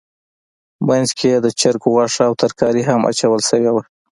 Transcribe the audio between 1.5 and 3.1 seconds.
چرګ غوښه او ترکاري هم